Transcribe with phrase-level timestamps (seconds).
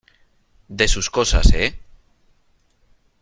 [0.67, 1.75] de sus cosas,¿ eh?